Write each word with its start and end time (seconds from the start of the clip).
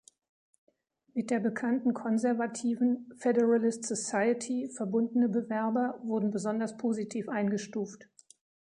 Mit 1.13 1.29
der 1.29 1.39
bekannten 1.39 1.93
konservativen 1.93 3.13
Federalist 3.19 3.83
Society 3.83 4.67
verbundene 4.75 5.29
Bewerber 5.29 5.99
wurden 6.01 6.31
besonders 6.31 6.75
positiv 6.75 7.29
eingestuft. 7.29 8.09